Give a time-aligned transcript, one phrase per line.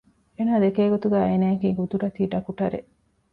[0.35, 2.89] އޭނާ ދެކޭ ގޮތުގައި އޭނާއަކީ ގުދުރަތީ ޑަކުޓަރެއް